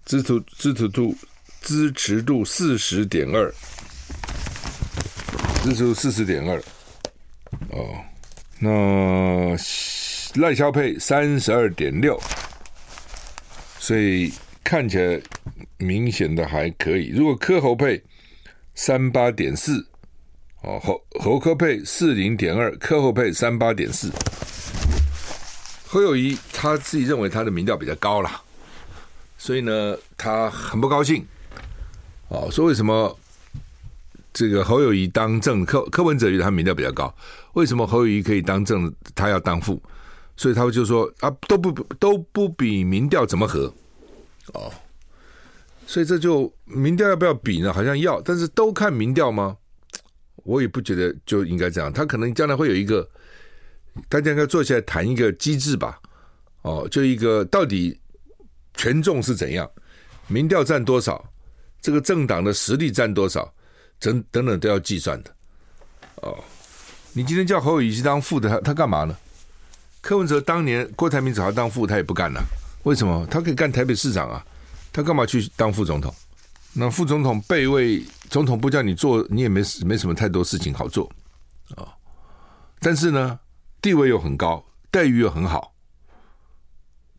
[0.04, 1.16] 支持支持度
[1.62, 3.54] 支持度四十点二，
[5.64, 6.60] 支持度四十点二，
[7.70, 7.96] 哦，
[8.60, 9.56] 那。
[10.36, 12.18] 赖萧佩三十二点六，
[13.78, 14.32] 所以
[14.64, 15.22] 看起来
[15.78, 17.10] 明显的还可以。
[17.10, 18.02] 如果柯侯佩
[18.74, 19.86] 三八点四，
[20.62, 24.10] 哦，侯侯柯佩四零点二，柯侯佩三八点四。
[25.86, 28.42] 侯友谊他自己认为他的民调比较高了，
[29.38, 31.26] 所以呢，他很不高兴。
[32.30, 33.20] 哦，说为什么
[34.32, 37.14] 这个侯友谊当政，柯柯文哲觉得他民调比较高，
[37.52, 39.82] 为什么侯友谊可以当政，他要当副？
[40.42, 43.72] 所以他们就说啊，都不都不比民调怎么合
[44.56, 44.74] 哦，
[45.86, 47.72] 所以这就民调要不要比呢？
[47.72, 49.56] 好像要，但是都看民调吗？
[50.38, 51.94] 我也不觉得就应该这样。
[51.94, 53.08] 他可能将来会有一个，
[54.10, 56.02] 大家应该坐下来谈一个机制吧。
[56.64, 57.96] 哦，就一个到底
[58.74, 59.70] 权重是怎样，
[60.26, 61.24] 民调占多少，
[61.82, 63.54] 这个政党的实力占多少，
[64.00, 65.32] 等等等都要计算的。
[66.16, 66.36] 哦，
[67.14, 69.16] 你今天叫侯友宜去当副的，他他干嘛呢？
[70.02, 72.44] 柯文哲当年郭台铭找他当副，他也不干了。
[72.84, 73.26] 为什么？
[73.30, 74.44] 他可以干台北市长啊，
[74.92, 76.14] 他干嘛去当副总统？
[76.74, 81.10] 那副总统备位，总统不叫你做，你也没没什么太多事情好做
[81.76, 81.94] 啊。
[82.80, 83.40] 但是呢，
[83.82, 85.74] 地位又很高，待遇又很好，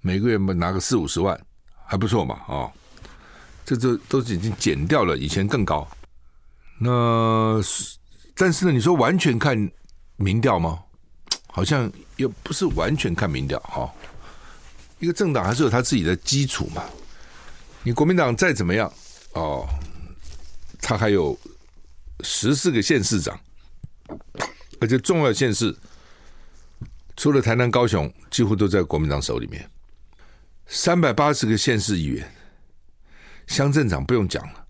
[0.00, 1.40] 每个月嘛拿个四五十万，
[1.86, 2.72] 还不错嘛啊。
[3.64, 5.86] 这这都是已经减掉了，以前更高。
[6.78, 7.60] 那
[8.34, 9.70] 但是呢，你说完全看
[10.16, 10.82] 民调吗？
[11.54, 13.92] 好像又不是完全看民调哈，
[14.98, 16.82] 一个政党还是有他自己的基础嘛。
[17.82, 18.90] 你国民党再怎么样
[19.34, 19.68] 哦，
[20.80, 21.38] 他还有
[22.20, 23.38] 十四个县市长，
[24.80, 25.76] 而且重要县市
[27.18, 29.68] 除了台南、高雄，几乎都在国民党手里面。
[30.66, 32.34] 三百八十个县市议员，
[33.46, 34.66] 乡镇长不用讲了，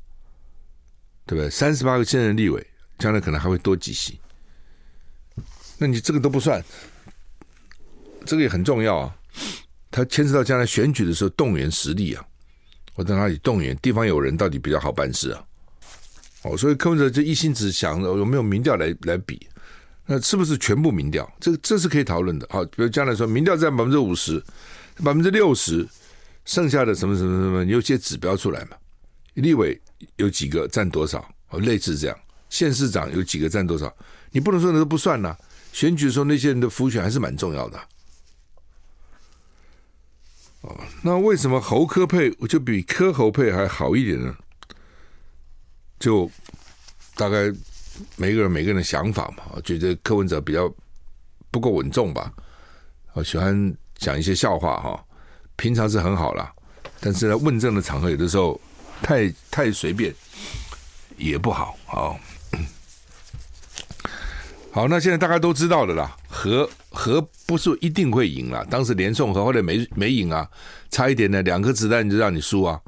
[1.27, 1.49] 对不对？
[1.49, 2.67] 三十八个现任立委，
[2.99, 4.19] 将来可能还会多几席。
[5.83, 6.65] 那你这个都不算，
[8.25, 9.17] 这个也很重要啊。
[9.91, 12.25] 他牵涉到将来选举的时候动员实力啊，
[12.95, 13.77] 我在哪里动员？
[13.83, 15.45] 地方有人到底比较好办事啊？
[16.43, 19.45] 哦，所以柯文哲就一心只想着有没有民调来来比，
[20.07, 21.29] 那是不是全部民调？
[21.41, 22.47] 这这是可以讨论的。
[22.49, 24.41] 好，比如将来说民调占百分之五十、
[25.03, 25.85] 百分之六十，
[26.45, 28.77] 剩下的什么什么什么，你有些指标出来嘛？
[29.35, 29.77] 立委
[30.15, 31.29] 有几个占多少？
[31.49, 32.17] 哦，类似这样，
[32.49, 33.93] 县市长有几个占多少？
[34.31, 35.37] 你不能说那都不算呐。
[35.73, 37.79] 选举的时候那些人的辅选还是蛮重要的。
[40.61, 44.37] 哦，那为什么侯科配就比科侯配还好一点呢？
[45.99, 46.31] 就
[47.17, 47.53] 大概
[48.17, 50.73] 每个人每个人的想法嘛，觉得柯文哲比较
[51.51, 52.33] 不够稳重吧，
[53.13, 55.05] 我喜欢讲一些笑话哈，
[55.57, 56.53] 平常是很好啦，
[57.01, 58.61] 但是在问政的场合，有的时候
[59.03, 60.15] 太太随便
[61.17, 62.15] 也不好啊。
[64.75, 68.67] 好，那现在大家都知道的啦，和和不是一定会赢啦。
[68.71, 70.49] 当时连宋和后来没没赢啊，
[70.91, 72.81] 差一点呢，两颗子弹就让你输啊。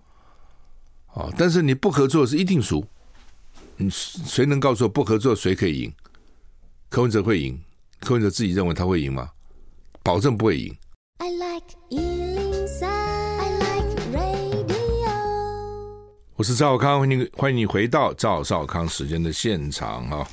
[1.09, 2.83] 啊，但是你不合作是一定输。
[3.77, 5.93] 你谁能告诉我不合作谁可以赢？
[6.89, 7.61] 柯文哲会赢？
[8.01, 9.29] 柯文哲自己认为他会赢吗？
[10.03, 10.75] 保证不会赢。
[11.19, 15.13] I like 103, I like radio。
[16.35, 20.27] 我是赵少康，欢迎欢迎你回到赵少康时间的现场啊。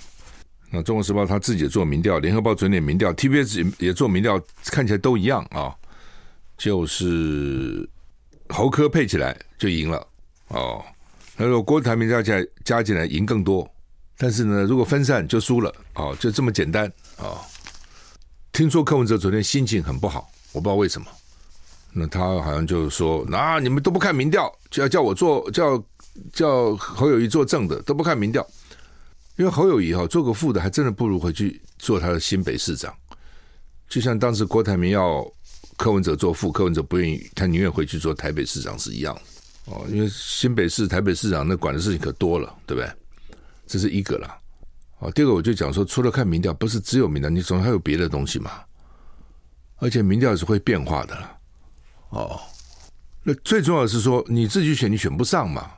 [0.73, 5.75] 那《中国时报》他自己也做民调，《联合报》准点民调 TBS 也做民调，看起来都一样啊，
[6.57, 7.87] 就是
[8.47, 10.07] 侯科配起来就赢了
[10.47, 10.81] 哦。
[11.35, 13.69] 那如果郭台铭加起来加起来赢更多，
[14.17, 16.85] 但是呢，如果分散就输了哦，就这么简单
[17.17, 17.41] 啊。
[18.53, 21.07] 听说柯文哲昨天心情很不好，我不知道为什么。
[21.93, 25.83] 那他好像就是说，那、你们都不看民调，就要叫我做，叫
[26.31, 28.45] 叫侯友谊做证的，都不看民调。
[29.41, 32.93] 因为侯友宜哈做个副的，还真的不如回去做他的新北市长。
[33.89, 35.25] 就像当时郭台铭要
[35.77, 39.19] 柯文哲做副，柯文哲不愿意，他宁愿回去做台北市长是一样
[39.65, 39.83] 哦。
[39.89, 42.87] 因为新北市、台北市长那管的事情可多了，对不对？
[43.65, 44.37] 这是一个啦。
[44.99, 48.51] 哦，第二个我就讲说，除了看民调，不是只有民调，你总还有别的东西嘛。
[49.77, 51.35] 而且民调是会变化的啦。
[52.09, 52.39] 哦，
[53.23, 55.71] 那最重要的是说，你自己选你选不上嘛。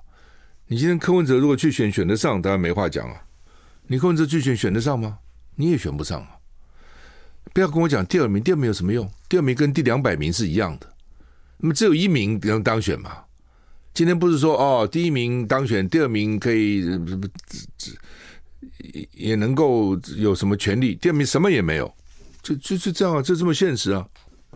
[0.68, 3.24] 你今天柯文哲如果去选选得上，当然没话讲啊。
[3.88, 5.20] 你柯文哲去选选得上吗？
[5.56, 6.38] 你也选不上啊！
[7.54, 9.08] 不要跟我讲第二名，第二名有什么用？
[9.30, 10.92] 第二名跟第两百名是一样的，
[11.58, 13.26] 那么只有一名能当选嘛？
[13.94, 16.84] 今天不是说哦，第一名当选，第二名可以
[19.12, 20.96] 也能够有什么权利？
[20.96, 21.94] 第二名什么也没有，
[22.42, 24.08] 就就是这样啊，就这么现实啊！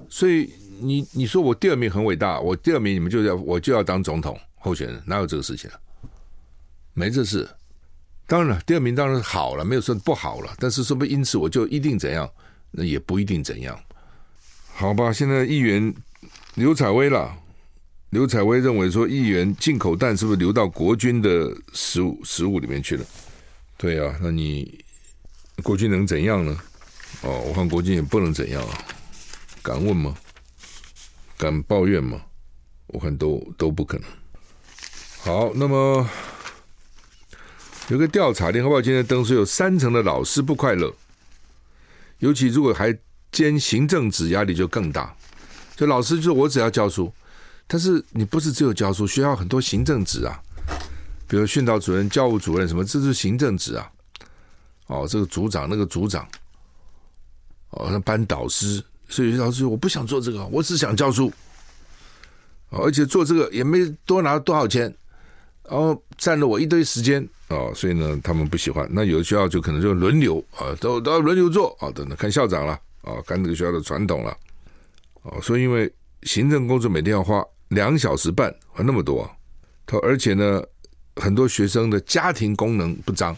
[0.10, 5.78] 所以你你说我第二名很伟大，我第二名你们就要我就要当总统候选人，哪有这个事情啊？
[6.94, 7.48] 没这事。
[8.28, 10.54] 当然了，第二名当然好了，没有说不好了。
[10.60, 12.30] 但是说不因此我就一定怎样，
[12.72, 13.80] 那也不一定怎样。
[14.74, 15.94] 好吧，现在议员
[16.56, 17.34] 刘采薇了，
[18.10, 23.06] 刘采薇认为说，议员进口蛋是不是流到国军的食物食物里面去了？
[23.78, 24.84] 对啊，那你
[25.64, 26.60] 国军能怎样呢？
[27.22, 28.86] 哦，我看国军也不能怎样啊，
[29.64, 30.14] 敢问吗？
[31.38, 32.22] 敢抱怨吗？
[32.88, 34.10] 我看都都不可能。
[35.22, 36.10] 好，那么。
[37.90, 40.94] 有个调查，联合报今天登说，有三成的老师不快乐，
[42.20, 42.94] 尤其如果还
[43.32, 45.16] 兼行政职，压力就更大。
[45.78, 47.12] 就老师就说我只要教书，
[47.66, 50.38] 但是你不是只有教书，学校很多行政职啊，
[51.30, 53.90] 比如训导主任、教务主任什么，这是行政职啊。
[54.88, 56.28] 哦，这个组长、那个组长，
[57.70, 61.32] 哦，那班导师，所以老师我不想做这个，我只想教书，
[62.70, 64.94] 而且做这个也没多拿多少钱，
[65.70, 67.26] 然后占了我一堆时间。
[67.50, 68.86] 哦，所以呢，他们不喜欢。
[68.92, 74.36] 那有的学校就可能就轮流啊，都都要轮流做啊，等等看校长了啊，看这个学校的传统了。
[75.24, 75.92] 哦，所以因为
[76.24, 79.30] 行政工作每天要花两小时半，花那么多，
[79.86, 80.62] 他而且呢，
[81.16, 83.36] 很多学生的家庭功能不彰。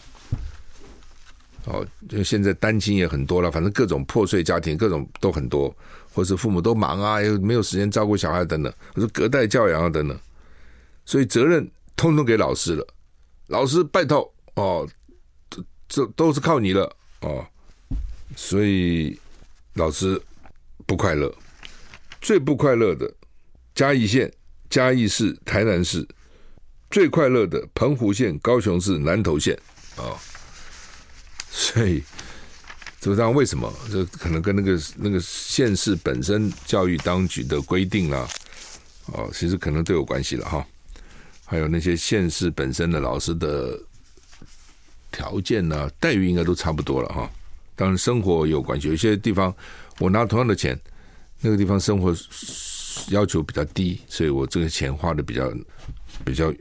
[1.66, 5.72] 哦，就现在单亲也很多了，反正各种破碎家庭，各种都很多，
[6.12, 10.18] 或是父母都忙啊，又没有时间照顾小孩等等，或者隔代教养啊等等，
[11.04, 12.86] 所以责任通通给老师了。
[13.50, 14.88] 老师拜托哦，
[15.50, 17.44] 这这都是靠你了哦，
[18.36, 19.18] 所以
[19.74, 20.20] 老师
[20.86, 21.32] 不快乐，
[22.20, 23.12] 最不快乐的
[23.74, 24.32] 嘉义县、
[24.68, 26.06] 嘉义市、台南市，
[26.92, 29.58] 最快乐的澎湖县、高雄市、南投县
[29.96, 30.18] 啊、哦，
[31.50, 32.04] 所以
[33.00, 33.72] 这这样为什么？
[33.90, 38.28] 这可能跟那个那个县市本身教育当局的规定啊，
[39.06, 40.64] 哦，其实可能都有关系了哈。
[41.50, 43.76] 还有那些县市本身的老师的
[45.10, 47.28] 条件呢、待遇应该都差不多了哈。
[47.74, 49.52] 当然生活有关系，有些地方
[49.98, 50.78] 我拿同样的钱，
[51.40, 52.14] 那个地方生活
[53.08, 55.52] 要求比较低，所以我这个钱花的比较
[56.24, 56.54] 比较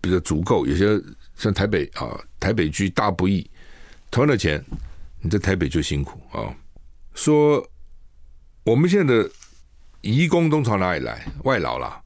[0.00, 0.66] 比较足够。
[0.66, 0.98] 有些
[1.36, 3.46] 像台北啊，台北居大不易，
[4.10, 4.64] 同样的钱，
[5.20, 6.48] 你在台北就辛苦啊、
[7.12, 7.62] 说
[8.64, 9.30] 我们现在的
[10.00, 11.22] 移工都从哪里来？
[11.44, 12.02] 外劳啦，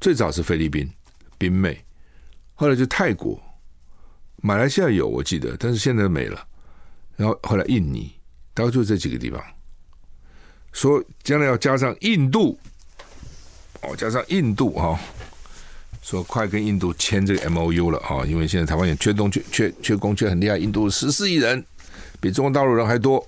[0.00, 0.90] 最早是菲律宾、
[1.38, 1.84] 宾妹，
[2.54, 3.40] 后来就泰国、
[4.36, 6.46] 马来西亚有我记得，但是现在没了。
[7.16, 8.12] 然后后来印尼，
[8.52, 9.42] 大概就这几个地方。
[10.72, 12.58] 说将来要加上印度，
[13.80, 14.98] 哦，加上印度哈、哦，
[16.02, 21.64] 说快跟印度签这个 M O U 了哈、哦，因为现在台湾也缺东缺缺缺工缺很厉害，印度十四亿人，
[22.20, 23.26] 比中国大陆人还多。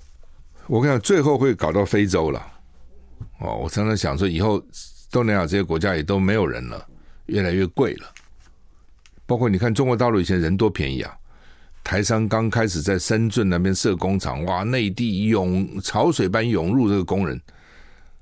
[0.66, 2.46] 我看最后会搞到非洲了，
[3.40, 4.62] 哦，我常常想说，以后
[5.10, 6.86] 东南亚这些国家也都没有人了，
[7.28, 8.12] 越来越贵了。
[9.24, 11.16] 包括你看中国大陆以前人多便宜啊，
[11.82, 17.40] 台商刚开始在深圳那边设工厂，哇，内地涌潮水般涌入这个工人，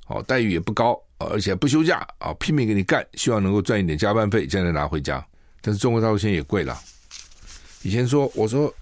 [0.09, 5.25] 哦，待遇也不高，而且不休假啊，拼命给你干，希望能够赚一点加班费，将来拿回家。
[5.61, 6.79] 但是中国大陆现在也贵了，
[7.83, 8.73] 以前说我说。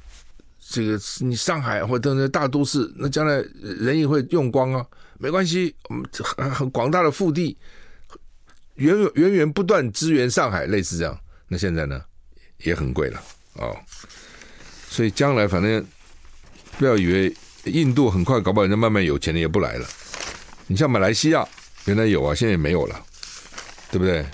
[0.66, 4.84] 这个你上海或者那大都市，那将来人也会用光啊，
[5.18, 7.54] 没关系，我们很很广大的腹地，
[8.76, 11.18] 源源源源不断支援上海，类似这样。
[11.48, 12.00] 那现在呢，
[12.58, 13.22] 也很贵了
[13.54, 13.76] 哦。
[14.88, 15.84] 所以将来反正
[16.78, 19.86] 不要以为印度很快搞不好人家慢慢有钱的也不来了。
[20.66, 21.46] 你像马来西亚
[21.84, 23.04] 原来有啊，现在也没有了，
[23.90, 24.24] 对不对？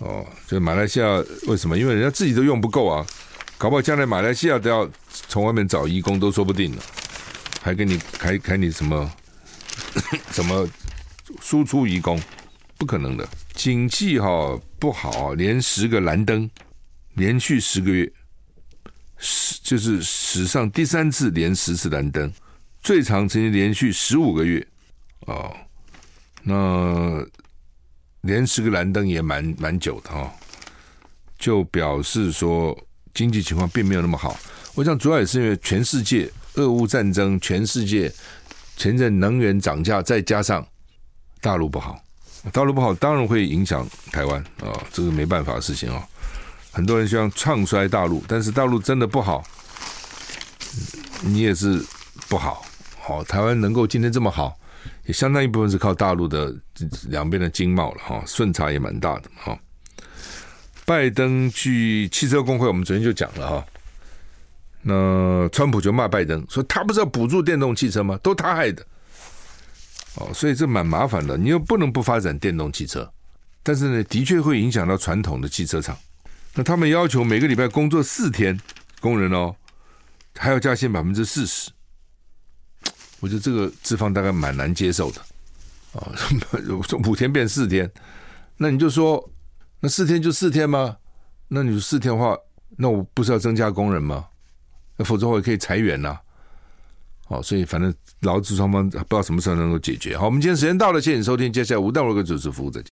[0.00, 1.76] 哦，就马来西亚为什么？
[1.76, 3.04] 因为人家自己都用不够啊。
[3.56, 6.82] 搞不好将来马来西亚都要从外面找移工都说不定了，
[7.60, 9.12] 还给你还给你什么
[10.30, 10.68] 什么
[11.40, 12.22] 输出移工，
[12.76, 13.28] 不可能的。
[13.58, 16.48] 经济哈不好，连十个蓝灯，
[17.14, 18.08] 连续十个月，
[19.16, 22.32] 史就是史上第三次连十次蓝灯，
[22.80, 24.64] 最长曾经连续十五个月
[25.26, 25.52] 哦，
[26.44, 27.26] 那
[28.20, 30.32] 连十个蓝灯也蛮蛮久的哈，
[31.36, 32.78] 就表示说。
[33.14, 34.38] 经济情况并没有那么好，
[34.76, 38.12] 我想主要也是因为全世界俄乌战争，全世界
[38.76, 40.64] 前阵能源涨价，再加上
[41.40, 42.00] 大陆不好，
[42.52, 44.40] 大陆不好当然会影响台湾。
[44.60, 46.06] 啊，这个没办法的事情啊。
[46.70, 49.42] 很多人希望唱衰大陆，但是大陆真的不好，
[51.22, 51.84] 你也是
[52.28, 52.64] 不好。
[53.00, 54.56] 好，台湾能够今天这么好，
[55.06, 56.54] 也相当一部分是靠大陆的
[57.08, 59.58] 两边的经贸了哈，顺差也蛮大的哈。
[60.84, 63.64] 拜登去汽车工会，我们昨天就讲了哈。
[64.82, 68.18] 那川普就骂拜登，说他不是要补助电动汽车吗？
[68.22, 68.86] 都他害的。
[70.20, 71.36] 哦，所以这蛮麻烦的。
[71.36, 73.10] 你又不能不发展电动汽车，
[73.62, 75.96] 但是呢，的确会影响到传统的汽车厂。
[76.54, 78.58] 那他们要求每个礼拜工作四天，
[79.00, 79.54] 工人哦，
[80.36, 81.70] 还要加薪百分之四十。
[83.20, 85.20] 我觉得这个资方大概蛮难接受的。
[85.92, 86.12] 哦，
[86.86, 87.90] 从 五天变四天，
[88.56, 89.30] 那你就说。
[89.80, 90.96] 那四天就四天吗？
[91.46, 92.36] 那你说四天的话，
[92.76, 94.26] 那我不是要增加工人吗？
[94.96, 96.18] 那否则我也可以裁员呐。
[97.28, 100.16] 哦，所以反正劳资双方不知道什么时候能够解决。
[100.16, 102.86] 好，我们今天时间到了，谢谢你收听，接下来吴淡如的主持服务再见。